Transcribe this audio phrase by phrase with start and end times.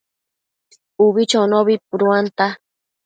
[1.05, 2.45] Ubi chonobi puduanta